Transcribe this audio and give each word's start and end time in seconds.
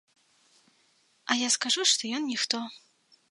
А 1.29 1.37
я 1.41 1.49
скажу, 1.57 1.81
ён 2.21 2.27
ніхто. 2.33 2.57